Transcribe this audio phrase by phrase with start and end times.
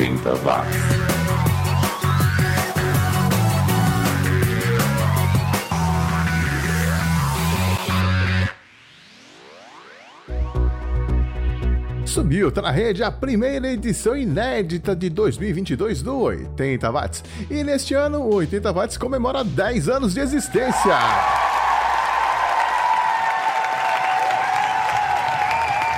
[0.00, 0.76] 80 watts.
[12.06, 17.22] Subiu, tá na rede a primeira edição inédita de 2022 do 80 Watts.
[17.50, 20.96] E neste ano, o 80 Watts comemora 10 anos de existência.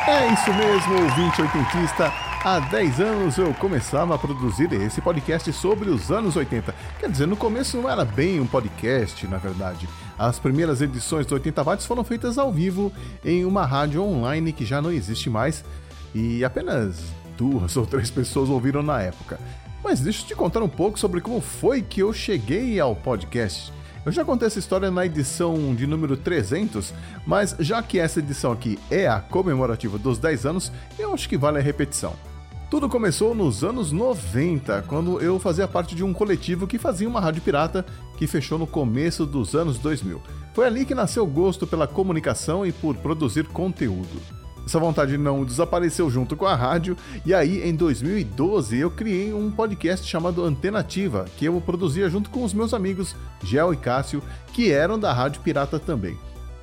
[0.09, 2.32] É isso mesmo, ouvinte oitentista.
[2.45, 6.75] Há 10 anos eu começava a produzir esse podcast sobre os anos 80.
[6.99, 9.89] Quer dizer, no começo não era bem um podcast, na verdade.
[10.19, 12.93] As primeiras edições do 80 Watts foram feitas ao vivo
[13.25, 15.65] em uma rádio online que já não existe mais,
[16.13, 17.01] e apenas
[17.39, 19.39] duas ou três pessoas ouviram na época.
[19.81, 23.73] Mas deixa eu te contar um pouco sobre como foi que eu cheguei ao podcast.
[24.05, 26.93] Eu já contei essa história na edição de número 300,
[27.25, 31.39] mas já que essa edição aqui é a comemorativa dos 10 anos, eu acho que
[31.39, 32.32] vale a repetição.
[32.73, 37.21] Tudo começou nos anos 90, quando eu fazia parte de um coletivo que fazia uma
[37.21, 37.85] rádio pirata
[38.17, 40.23] que fechou no começo dos anos 2000.
[40.55, 44.19] Foi ali que nasceu o gosto pela comunicação e por produzir conteúdo.
[44.65, 49.51] Essa vontade não desapareceu junto com a rádio, e aí em 2012 eu criei um
[49.51, 53.15] podcast chamado Antenativa, que eu produzia junto com os meus amigos
[53.45, 56.17] Gel e Cássio, que eram da Rádio Pirata também.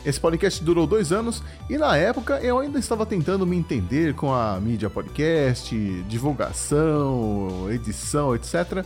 [0.05, 4.33] Esse podcast durou dois anos e na época eu ainda estava tentando me entender com
[4.33, 5.75] a mídia podcast,
[6.07, 8.85] divulgação, edição, etc.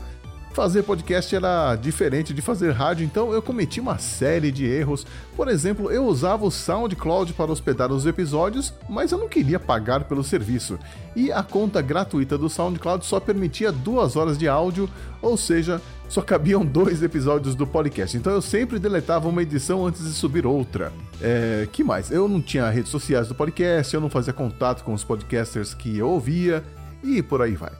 [0.53, 5.03] Fazer podcast era diferente de fazer rádio, então eu cometi uma série de erros.
[5.35, 10.03] Por exemplo, eu usava o SoundCloud para hospedar os episódios, mas eu não queria pagar
[10.03, 10.77] pelo serviço.
[11.15, 14.87] E a conta gratuita do SoundCloud só permitia duas horas de áudio,
[15.23, 18.15] ou seja, só cabiam dois episódios do podcast.
[18.15, 20.93] Então eu sempre deletava uma edição antes de subir outra.
[21.19, 22.11] É, que mais?
[22.11, 25.97] Eu não tinha redes sociais do podcast, eu não fazia contato com os podcasters que
[25.97, 26.63] eu ouvia
[27.03, 27.71] e por aí vai.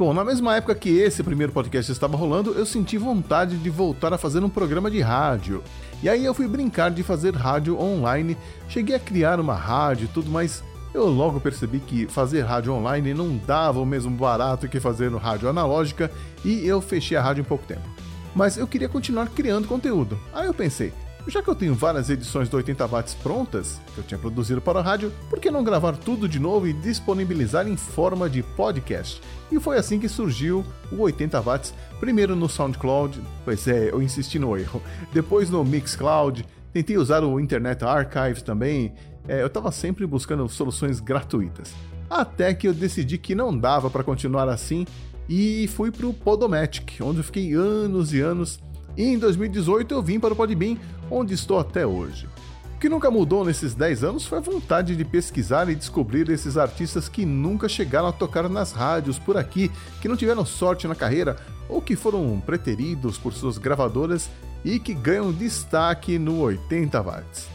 [0.00, 4.14] Bom, na mesma época que esse primeiro podcast estava rolando, eu senti vontade de voltar
[4.14, 5.62] a fazer um programa de rádio.
[6.02, 8.34] E aí eu fui brincar de fazer rádio online,
[8.66, 13.12] cheguei a criar uma rádio e tudo, mas eu logo percebi que fazer rádio online
[13.12, 16.10] não dava o mesmo barato que fazer no rádio analógica
[16.42, 17.86] e eu fechei a rádio em pouco tempo.
[18.34, 20.18] Mas eu queria continuar criando conteúdo.
[20.32, 20.94] Aí eu pensei,
[21.28, 24.78] já que eu tenho várias edições do 80 watts prontas, que eu tinha produzido para
[24.78, 29.20] a rádio, por que não gravar tudo de novo e disponibilizar em forma de podcast?
[29.52, 34.38] E foi assim que surgiu o 80 watts, primeiro no SoundCloud, pois é, eu insisti
[34.38, 34.82] no erro,
[35.12, 38.94] depois no Mixcloud, tentei usar o Internet Archive também,
[39.28, 41.72] é, eu estava sempre buscando soluções gratuitas.
[42.08, 44.86] Até que eu decidi que não dava para continuar assim
[45.28, 48.58] e fui para o Podomatic, onde eu fiquei anos e anos
[49.00, 50.76] e em 2018 eu vim para o Podbean,
[51.10, 52.28] onde estou até hoje.
[52.76, 56.58] O que nunca mudou nesses 10 anos foi a vontade de pesquisar e descobrir esses
[56.58, 59.70] artistas que nunca chegaram a tocar nas rádios por aqui,
[60.02, 64.28] que não tiveram sorte na carreira ou que foram preteridos por suas gravadoras
[64.62, 67.48] e que ganham destaque no 80 watts.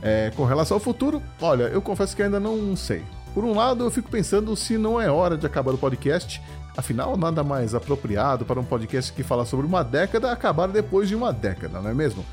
[0.00, 3.02] É, com relação ao futuro, olha, eu confesso que ainda não sei.
[3.34, 6.40] Por um lado, eu fico pensando se não é hora de acabar o podcast,
[6.78, 11.16] Afinal, nada mais apropriado para um podcast que fala sobre uma década acabar depois de
[11.16, 12.24] uma década, não é mesmo?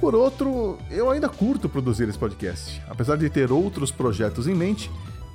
[0.00, 4.90] Por outro, eu ainda curto produzir esse podcast, apesar de ter outros projetos em mente.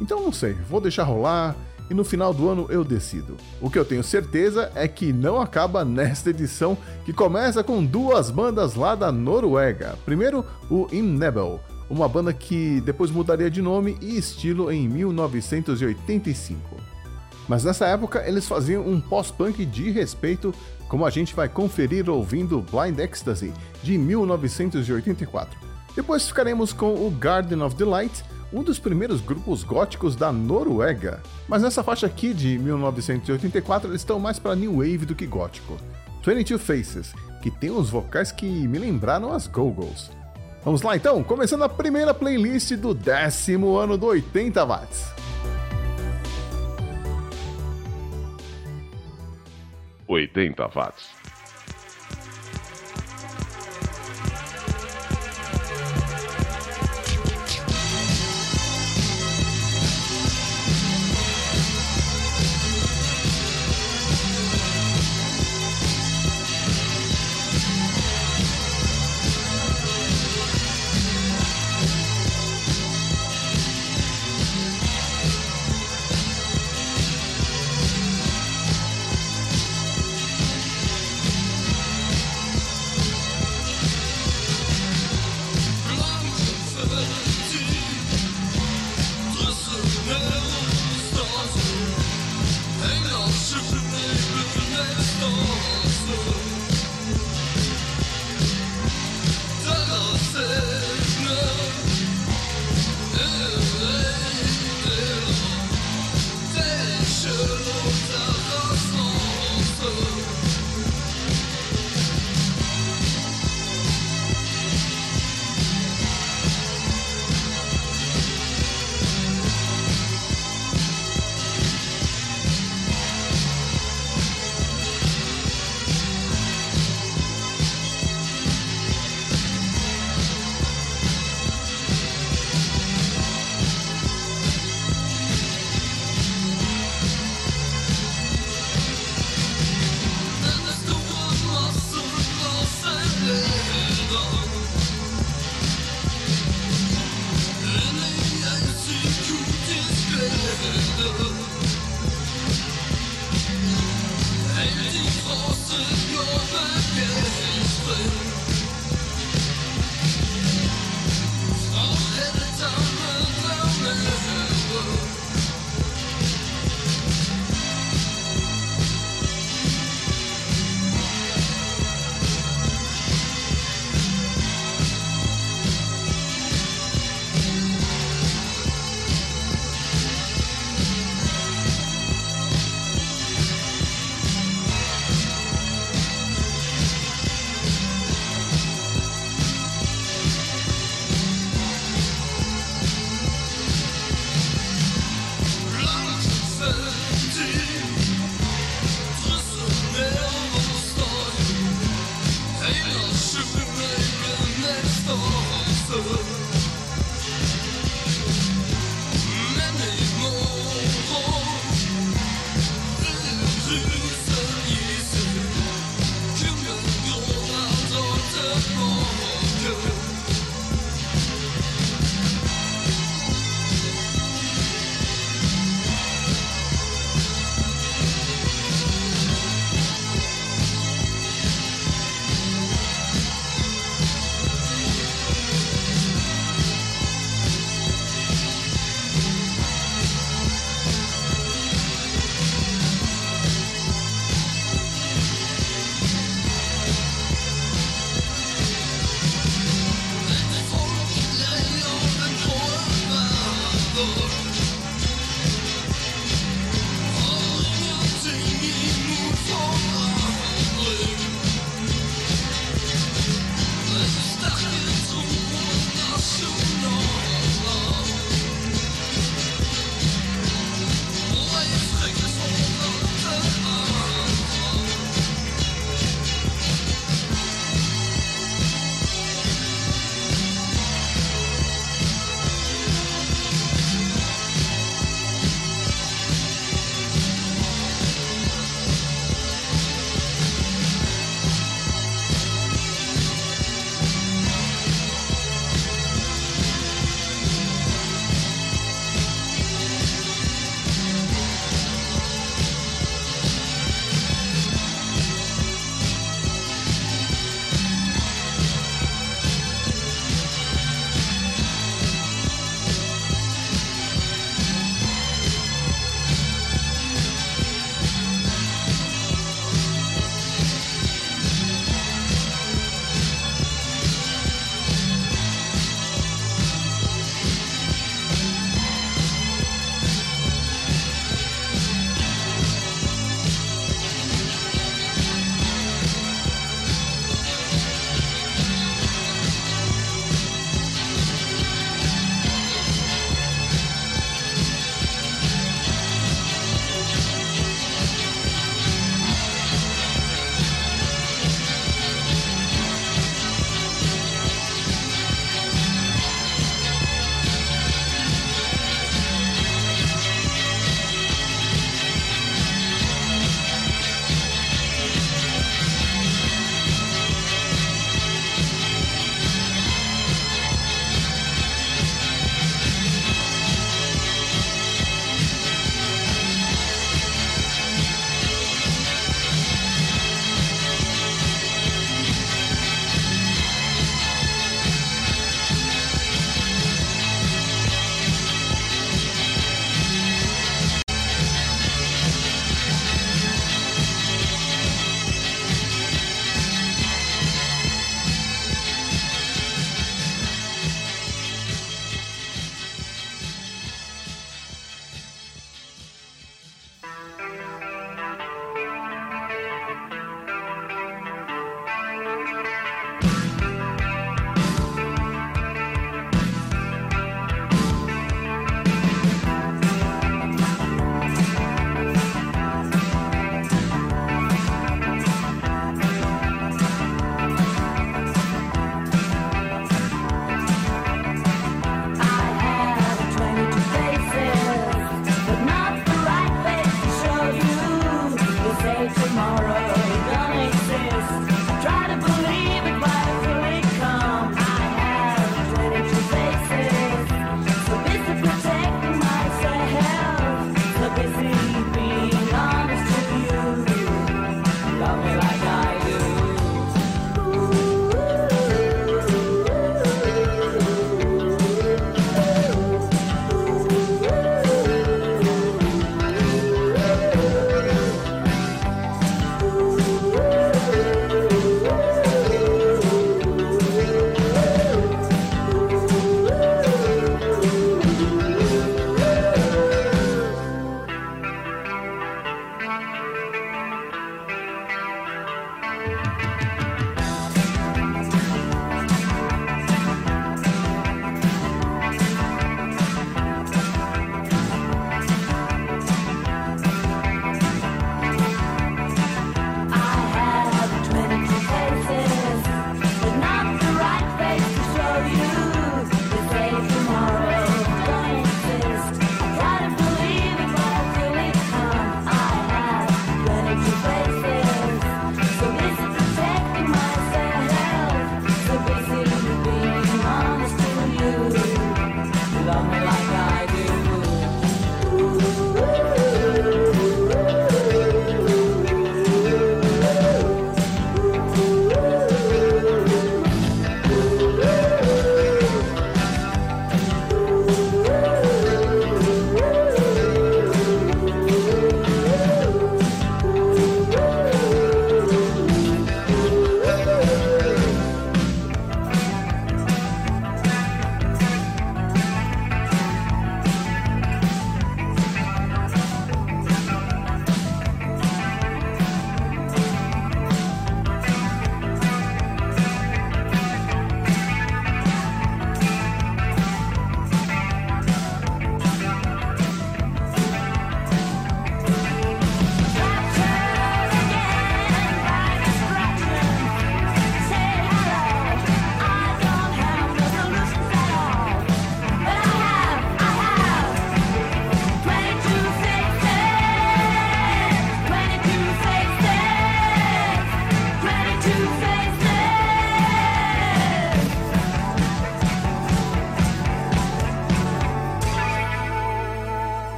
[0.00, 1.54] Então não sei, vou deixar rolar
[1.88, 3.36] e no final do ano eu decido.
[3.60, 8.28] O que eu tenho certeza é que não acaba nesta edição, que começa com duas
[8.28, 9.96] bandas lá da Noruega.
[10.04, 16.91] Primeiro, o Innebel, uma banda que depois mudaria de nome e estilo em 1985.
[17.48, 20.54] Mas nessa época eles faziam um pós-punk de respeito,
[20.88, 25.58] como a gente vai conferir ouvindo Blind Ecstasy, de 1984.
[25.94, 31.22] Depois ficaremos com o Garden of Delight, um dos primeiros grupos góticos da Noruega.
[31.48, 35.76] Mas nessa faixa aqui de 1984 eles estão mais para new wave do que gótico.
[36.24, 40.10] 22 Faces, que tem uns vocais que me lembraram as Go-Go's.
[40.64, 45.06] Vamos lá então, começando a primeira playlist do décimo ano do 80 watts.
[50.16, 51.21] 80 watts.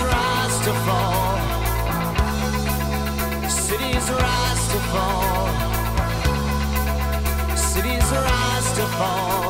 [0.00, 1.38] rise to fall.
[3.48, 5.48] Cities rise to fall.
[7.56, 9.47] Cities rise to fall.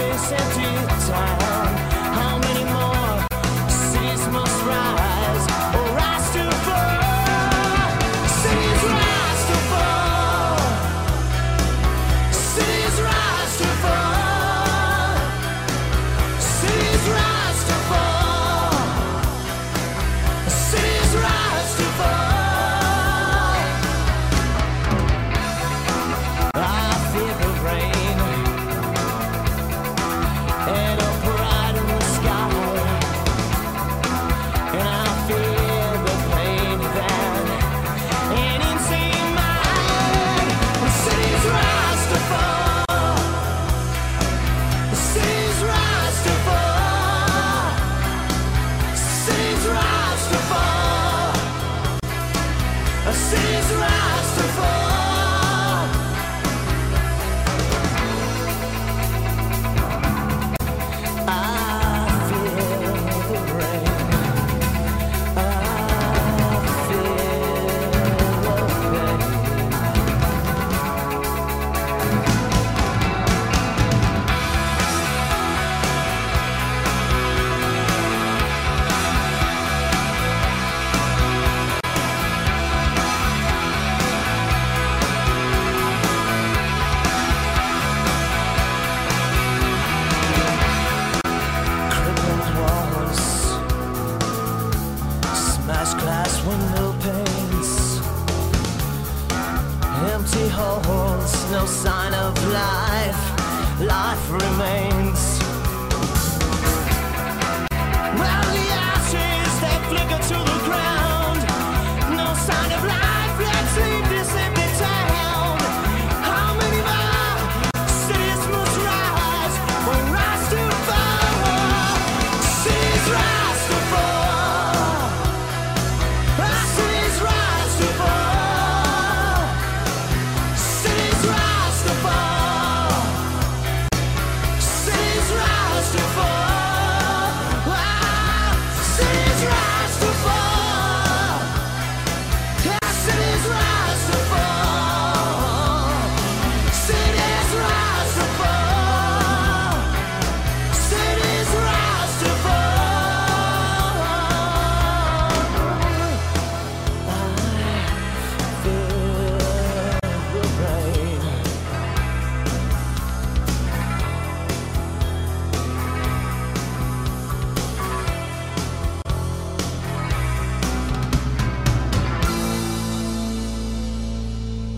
[0.00, 1.49] to empty time.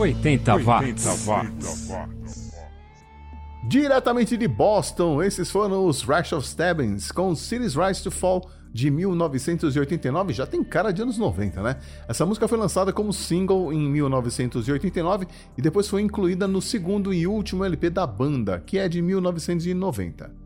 [0.02, 1.06] 80 watts.
[1.06, 2.52] 80 watts.
[3.68, 8.90] Diretamente de Boston, esses foram os Rash of Stabbings com Cities Rise to Fall de
[8.90, 11.76] 1989, já tem cara de anos 90, né?
[12.08, 17.24] Essa música foi lançada como single em 1989 e depois foi incluída no segundo e
[17.24, 20.41] último LP da banda, que é de 1990.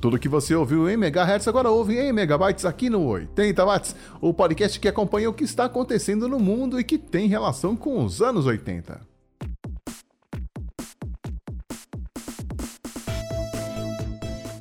[0.00, 4.32] Tudo que você ouviu em megahertz agora ouve em megabytes aqui no 80 watts, o
[4.32, 8.22] podcast que acompanha o que está acontecendo no mundo e que tem relação com os
[8.22, 9.00] anos 80.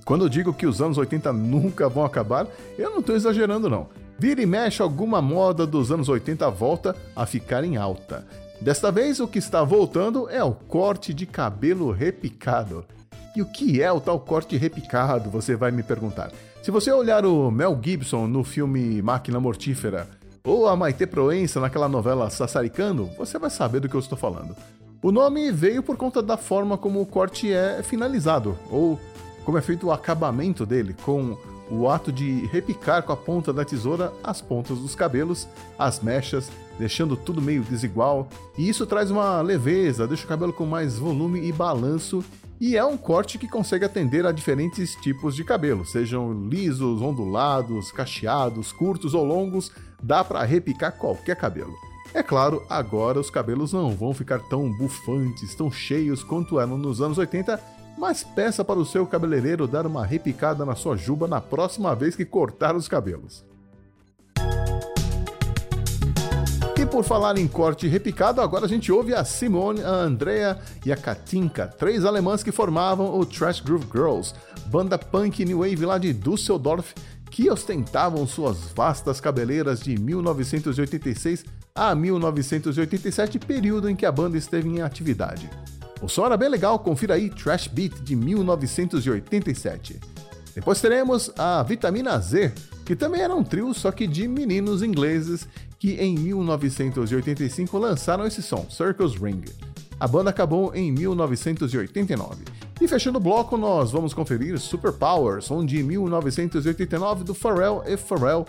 [0.04, 3.90] Quando eu digo que os anos 80 nunca vão acabar, eu não estou exagerando não.
[4.18, 8.26] Vira e mexe alguma moda dos anos 80 volta a ficar em alta.
[8.60, 12.84] Desta vez o que está voltando é o corte de cabelo repicado.
[13.38, 16.32] E o que é o tal corte repicado, você vai me perguntar.
[16.64, 20.08] Se você olhar o Mel Gibson no filme Máquina Mortífera,
[20.44, 24.56] ou a Maite Proença naquela novela Sassaricano, você vai saber do que eu estou falando.
[25.04, 29.00] O nome veio por conta da forma como o corte é finalizado, ou
[29.46, 31.38] como é feito o acabamento dele, com
[31.70, 35.48] o ato de repicar com a ponta da tesoura as pontas dos cabelos,
[35.78, 40.66] as mechas, deixando tudo meio desigual, e isso traz uma leveza, deixa o cabelo com
[40.66, 42.26] mais volume e balanço,
[42.60, 47.92] e é um corte que consegue atender a diferentes tipos de cabelo, sejam lisos, ondulados,
[47.92, 51.76] cacheados, curtos ou longos, dá para repicar qualquer cabelo.
[52.14, 57.02] É claro, agora os cabelos não vão ficar tão bufantes, tão cheios quanto eram nos
[57.02, 57.62] anos 80,
[57.98, 62.16] mas peça para o seu cabeleireiro dar uma repicada na sua juba na próxima vez
[62.16, 63.46] que cortar os cabelos.
[66.92, 70.98] Por falar em corte repicado, agora a gente ouve a Simone, a Andrea e a
[70.98, 74.34] Katinka, três alemãs que formavam o Trash Groove Girls,
[74.68, 76.94] banda punk new wave lá de Düsseldorf,
[77.30, 81.46] que ostentavam suas vastas cabeleiras de 1986
[81.76, 85.50] a 1987, período em que a banda esteve em atividade.
[86.02, 90.00] O som era bem legal, confira aí Trash Beat de 1987.
[90.56, 92.52] Depois teremos a Vitamina Z,
[92.84, 95.48] que também era um trio, só que de meninos ingleses
[95.80, 99.44] que em 1985 lançaram esse som, Circus Ring.
[100.00, 102.44] A banda acabou em 1989.
[102.80, 108.46] E fechando o bloco, nós vamos conferir Superpower, som de 1989 do Pharrell e Pharrell,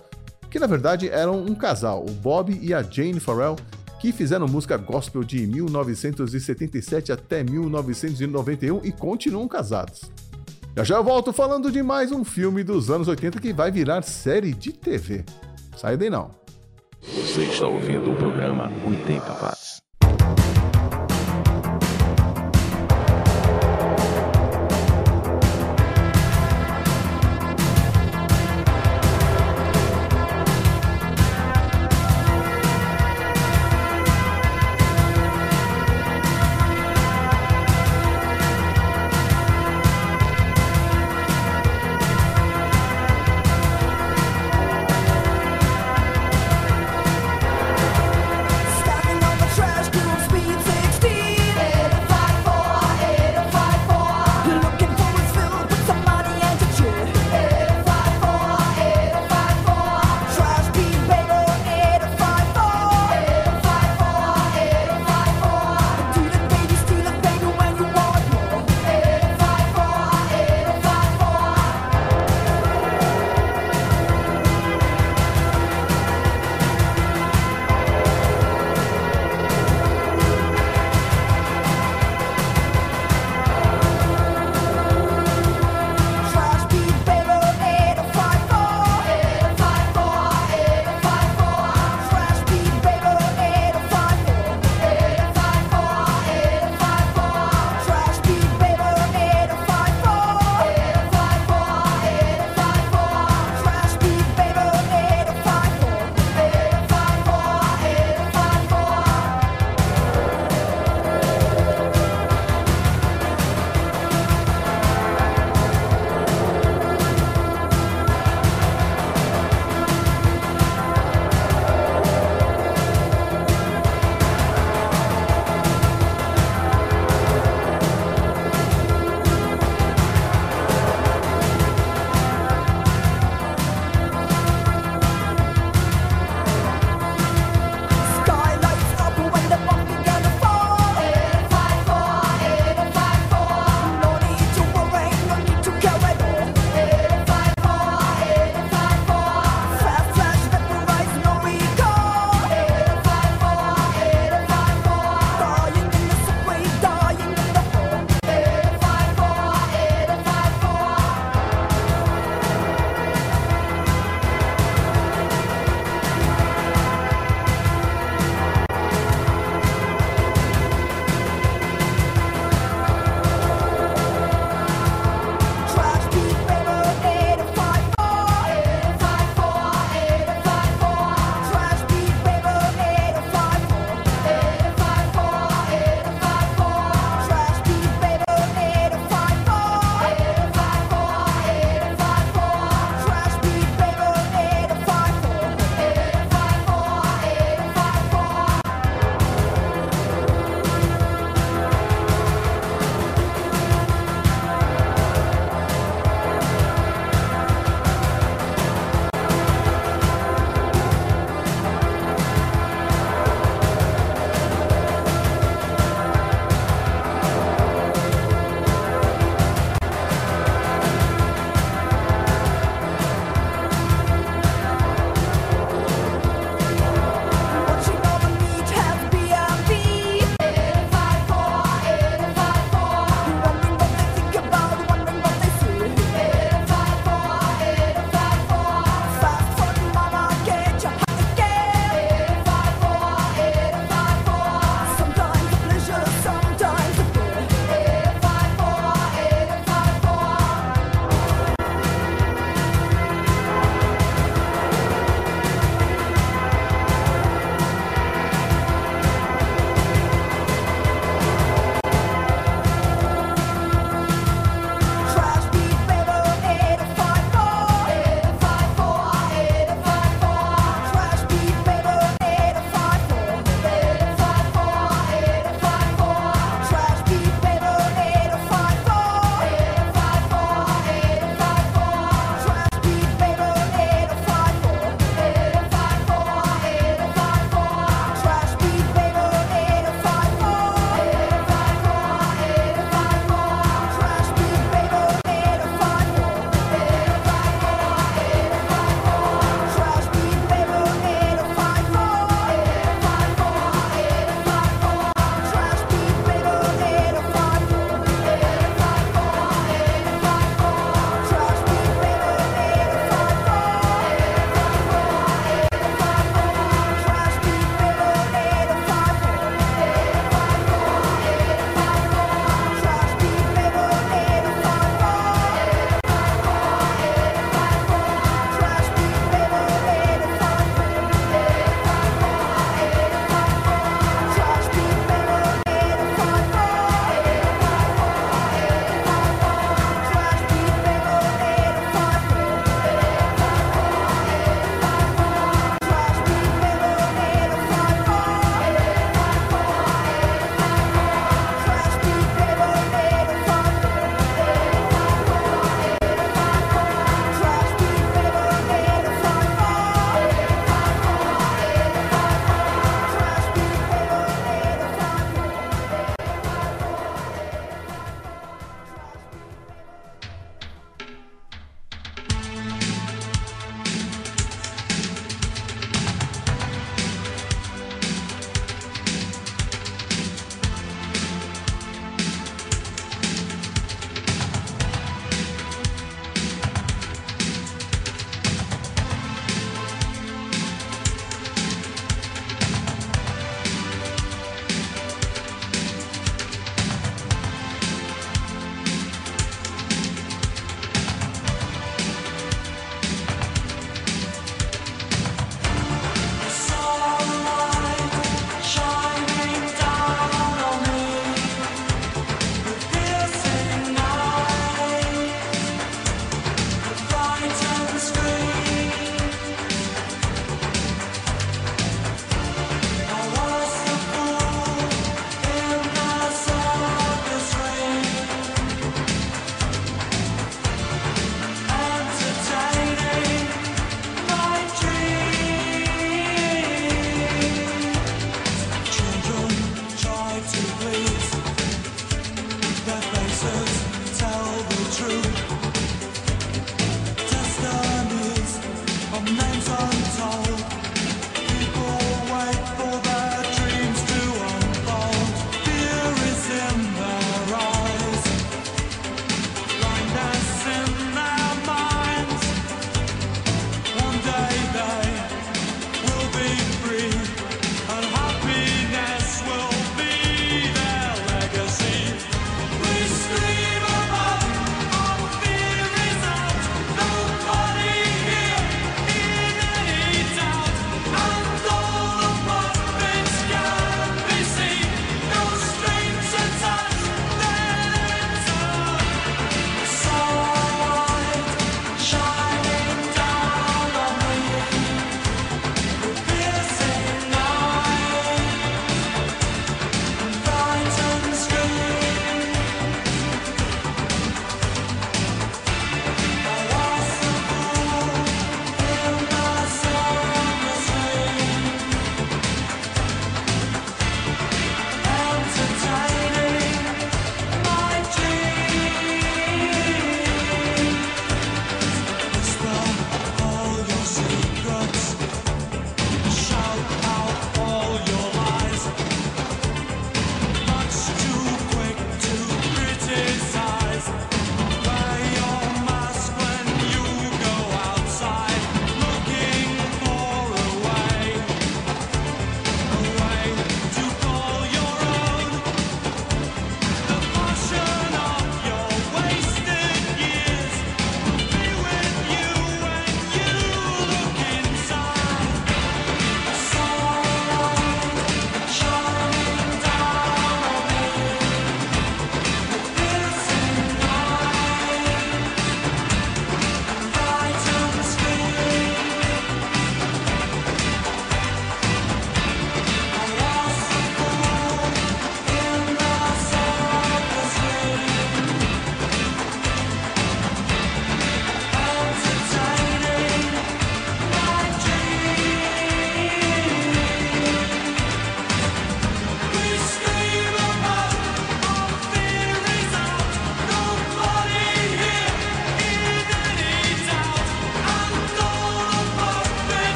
[0.50, 3.56] que na verdade eram um casal, o Bob e a Jane Pharrell,
[3.98, 10.02] que fizeram música gospel de 1977 até 1991 e continuam casados.
[10.76, 14.02] Já já eu volto falando de mais um filme dos anos 80 que vai virar
[14.02, 15.24] série de TV.
[15.76, 16.30] Sai daí não.
[17.02, 19.87] Você está ouvindo o programa 80 Watts.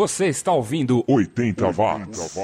[0.00, 2.34] Você está ouvindo 80 watts.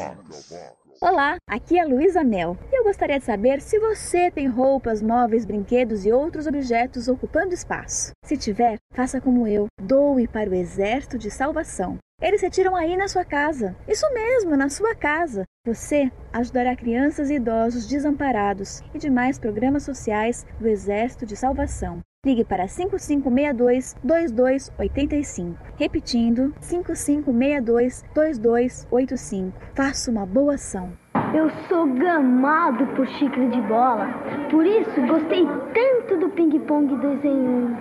[1.00, 5.46] Olá, aqui é Luísa Mel e eu gostaria de saber se você tem roupas, móveis,
[5.46, 8.10] brinquedos e outros objetos ocupando espaço.
[8.26, 11.96] Se tiver, faça como eu, doe para o Exército de Salvação.
[12.20, 13.74] Eles retiram aí na sua casa.
[13.88, 15.44] Isso mesmo, na sua casa.
[15.66, 22.02] Você ajudará crianças e idosos desamparados e demais programas sociais do Exército de Salvação.
[22.26, 25.54] Ligue para 5562-2285.
[25.78, 29.52] Repetindo, 5562-2285.
[29.76, 30.90] Faça uma boa ação.
[31.32, 34.08] Eu sou gamado por xícara de bola,
[34.50, 37.76] por isso gostei tanto do ping-pong 2 em 1.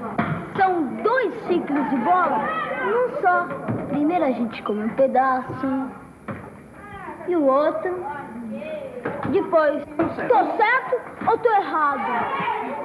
[0.57, 2.47] São dois xícaras de bola
[2.85, 3.47] num só.
[3.89, 5.89] Primeiro a gente come um pedaço
[7.27, 7.95] e o outro.
[9.31, 12.84] Depois, tô certo ou tô errado?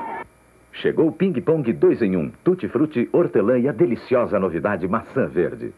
[0.73, 5.27] Chegou o Ping Pong 2 em 1, Tutti Frutti, hortelã e a deliciosa novidade maçã
[5.27, 5.73] verde.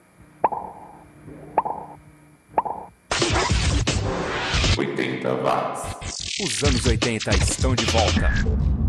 [4.78, 6.40] 80 watts.
[6.40, 8.81] Os anos 80 estão de volta.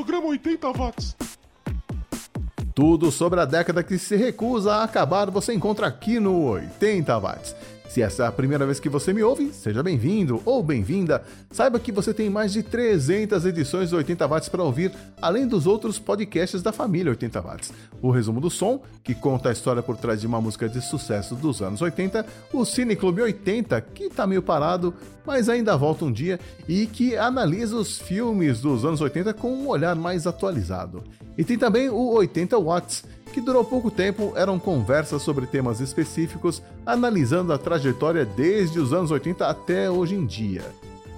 [0.00, 1.16] Programa 80 Watts.
[2.74, 7.54] Tudo sobre a década que se recusa a acabar você encontra aqui no 80 Watts.
[7.90, 11.24] Se essa é a primeira vez que você me ouve, seja bem-vindo ou bem-vinda.
[11.50, 15.66] Saiba que você tem mais de 300 edições do 80 Watts para ouvir, além dos
[15.66, 17.72] outros podcasts da família 80 Watts.
[18.00, 21.34] O resumo do som, que conta a história por trás de uma música de sucesso
[21.34, 24.94] dos anos 80, o Cine Clube 80, que tá meio parado,
[25.26, 26.38] mas ainda volta um dia,
[26.68, 31.02] e que analisa os filmes dos anos 80 com um olhar mais atualizado.
[31.36, 36.62] E tem também o 80 Watts, que durou pouco tempo, eram conversas sobre temas específicos,
[36.84, 40.64] analisando a trajetória desde os anos 80 até hoje em dia.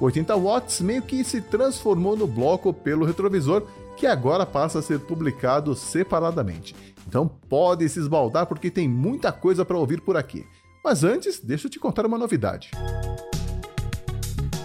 [0.00, 3.62] O 80 Watts meio que se transformou no bloco pelo retrovisor,
[3.96, 6.74] que agora passa a ser publicado separadamente.
[7.06, 10.46] Então pode se esbaldar porque tem muita coisa para ouvir por aqui.
[10.84, 12.70] Mas antes, deixa eu te contar uma novidade.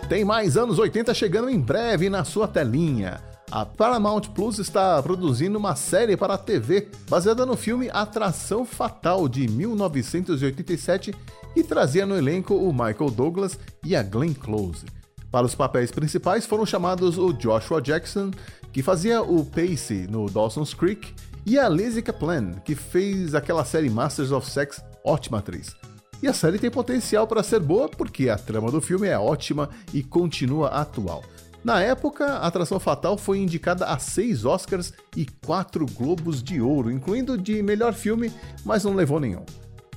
[0.10, 3.22] Tem mais anos 80 chegando em breve na sua telinha.
[3.50, 9.30] A Paramount Plus está produzindo uma série para a TV baseada no filme Atração Fatal
[9.30, 11.16] de 1987
[11.56, 14.86] e trazia no elenco o Michael Douglas e a Glenn Close.
[15.32, 18.32] Para os papéis principais foram chamados o Joshua Jackson,
[18.74, 21.14] que fazia o Pacey no Dawson's Creek,
[21.46, 25.74] e a Lizzie Kaplan, que fez aquela série Masters of Sex, ótima atriz.
[26.22, 29.70] E a série tem potencial para ser boa porque a trama do filme é ótima
[29.94, 31.24] e continua atual.
[31.68, 36.90] Na época, a Atração Fatal foi indicada a seis Oscars e quatro Globos de Ouro,
[36.90, 38.32] incluindo de melhor filme,
[38.64, 39.44] mas não levou nenhum.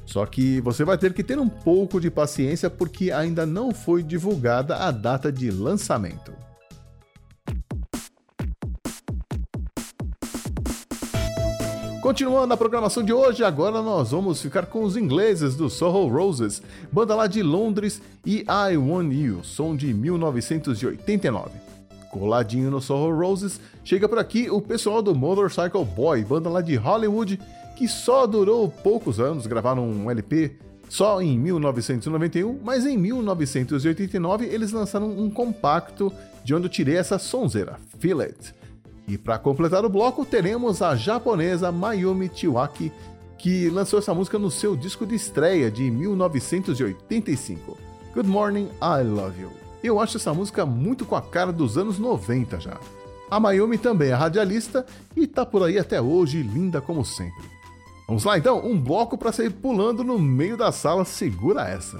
[0.04, 4.02] Só que você vai ter que ter um pouco de paciência porque ainda não foi
[4.02, 6.32] divulgada a data de lançamento.
[12.10, 16.60] Continuando a programação de hoje, agora nós vamos ficar com os ingleses do Soho Roses,
[16.90, 21.50] banda lá de Londres e I Want You, som de 1989.
[22.10, 26.74] Coladinho no Soho Roses, chega por aqui o pessoal do Motorcycle Boy, banda lá de
[26.74, 27.38] Hollywood,
[27.76, 30.56] que só durou poucos anos, gravaram um LP
[30.88, 37.20] só em 1991, mas em 1989 eles lançaram um compacto de onde eu tirei essa
[37.20, 38.59] sonzeira, Feel It.
[39.10, 42.92] E para completar o bloco, teremos a japonesa Mayumi Chiwaki,
[43.36, 47.76] que lançou essa música no seu disco de estreia de 1985,
[48.14, 49.50] Good Morning, I Love You.
[49.82, 52.78] Eu acho essa música muito com a cara dos anos 90 já.
[53.28, 54.86] A Mayumi também é radialista
[55.16, 57.50] e tá por aí até hoje, linda como sempre.
[58.06, 61.98] Vamos lá então, um bloco para sair pulando no meio da sala, segura essa.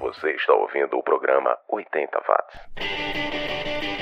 [0.00, 3.93] Você está ouvindo o programa 80 Watts.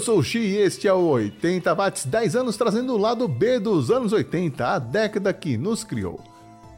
[0.00, 3.28] Eu sou o Xi e este é o 80 Watts, 10 anos trazendo o lado
[3.28, 6.18] B dos anos 80, a década que nos criou.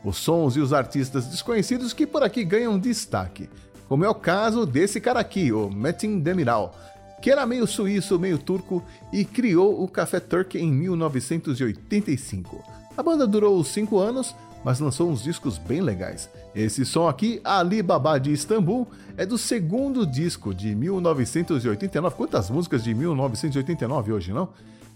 [0.05, 3.49] Os sons e os artistas desconhecidos que por aqui ganham destaque,
[3.89, 6.77] como é o caso desse cara aqui, o Metin Demiral,
[7.23, 12.61] que era meio suíço, meio turco e criou o Café Turk em 1985.
[12.97, 14.35] A banda durou 5 anos,
[14.65, 16.31] mas lançou uns discos bem legais.
[16.55, 22.17] Esse som aqui, Ali Baba de Istambul, é do segundo disco de 1989.
[22.17, 24.51] Quantas músicas de 1989 hoje, não?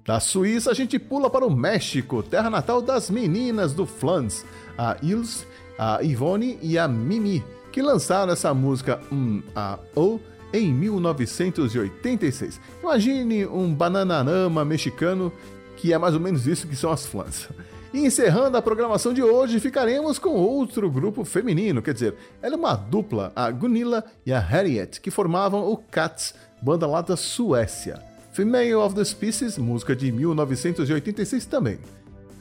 [0.04, 4.44] Da Suíça a gente pula para o México, terra natal das meninas do Flans,
[4.78, 5.44] a Ilse,
[5.76, 10.20] a Ivone e a Mimi, que lançaram essa música um, a O
[10.52, 12.60] em 1986.
[12.82, 15.32] Imagine um bananarama mexicano
[15.76, 17.48] que é mais ou menos isso que são as Flans.
[17.92, 22.74] E encerrando a programação de hoje, ficaremos com outro grupo feminino, quer dizer, é uma
[22.74, 28.00] dupla, a Gunilla e a Harriet, que formavam o Cats, banda lá da Suécia.
[28.32, 31.78] Female of the Species, música de 1986 também.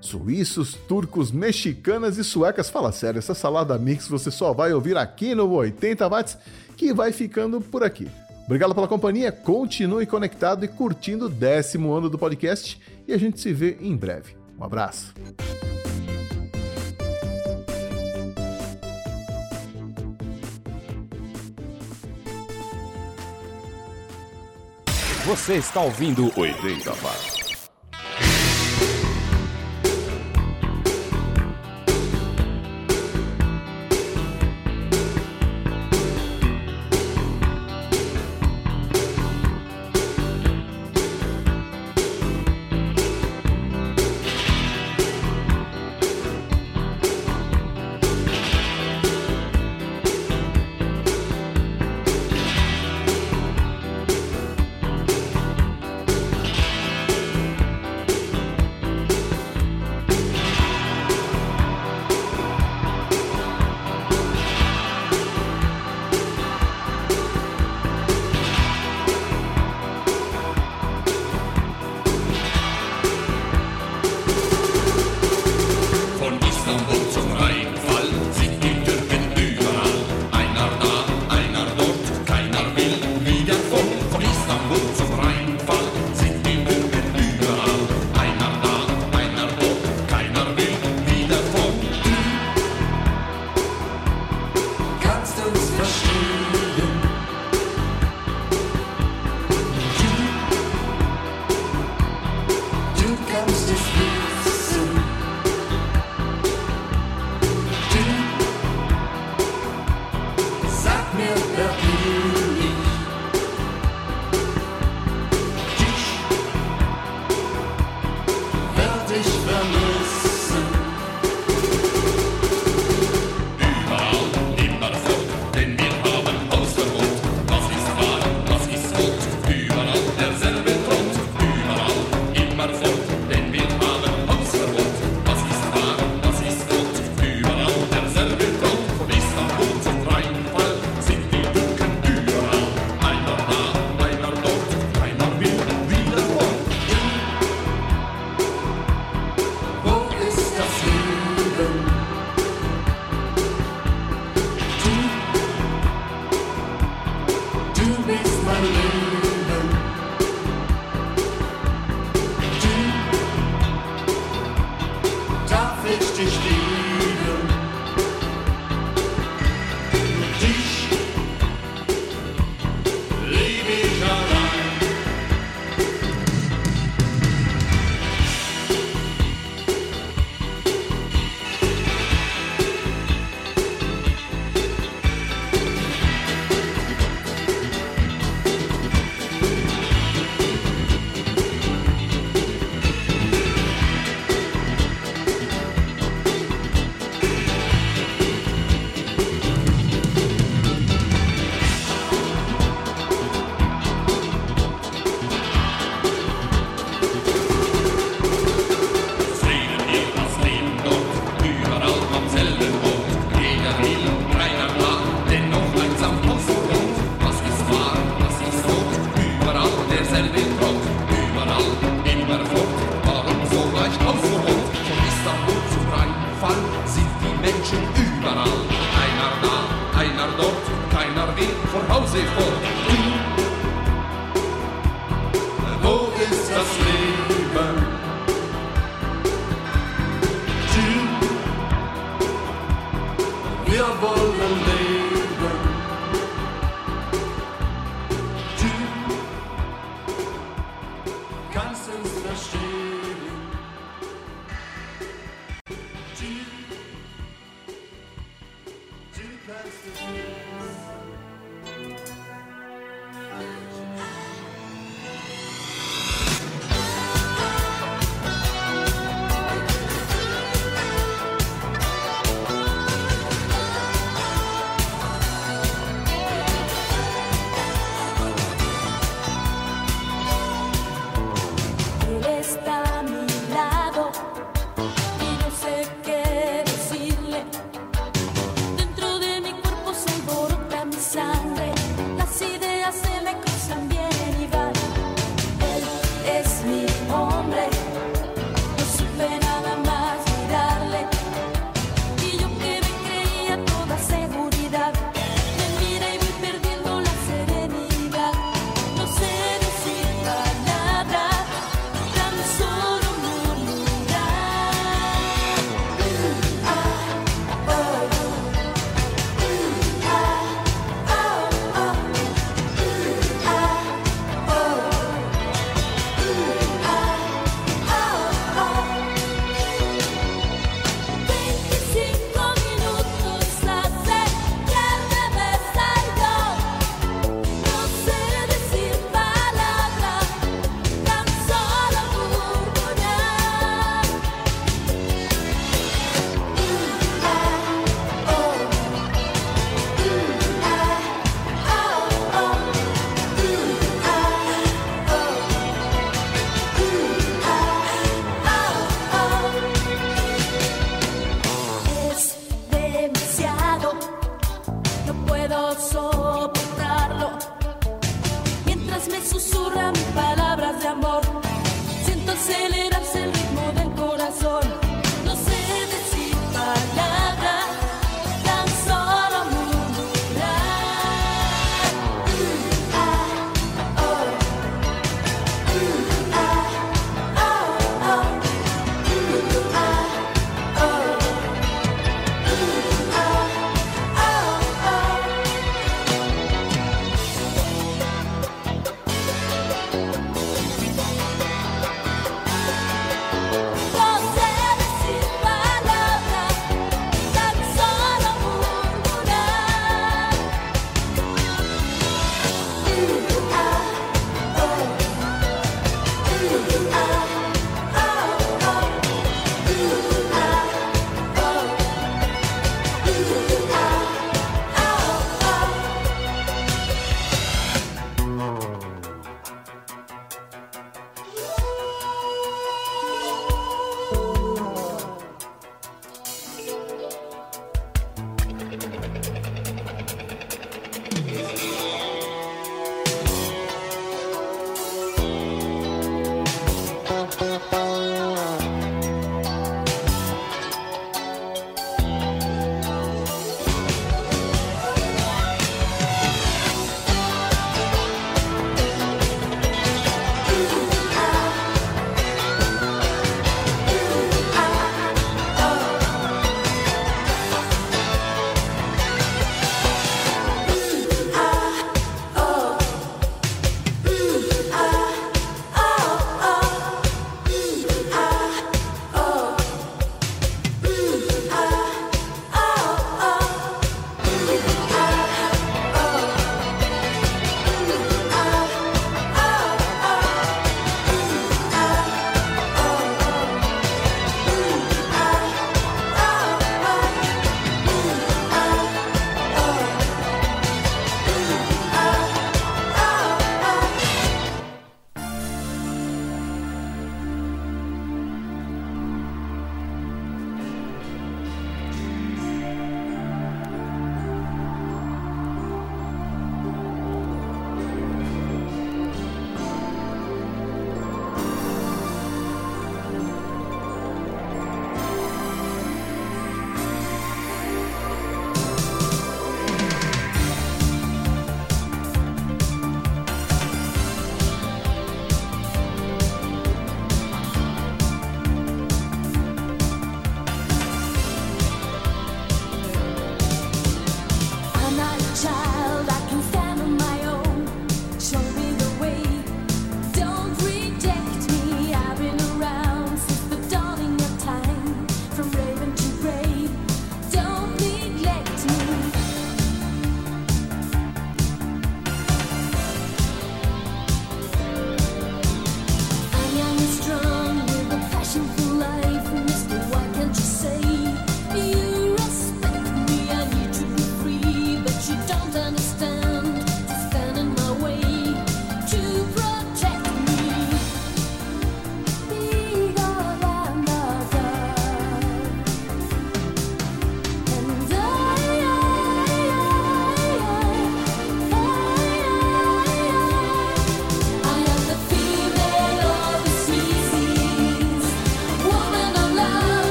[0.00, 5.34] Suíços, turcos, mexicanas e suecas, fala sério, essa salada mix você só vai ouvir aqui
[5.34, 6.38] no 80 watts,
[6.76, 8.08] que vai ficando por aqui.
[8.44, 13.40] Obrigado pela companhia, continue conectado e curtindo o décimo ano do podcast e a gente
[13.40, 14.37] se vê em breve.
[14.58, 15.14] Um abraço.
[25.24, 27.37] Você está ouvindo 80 watts.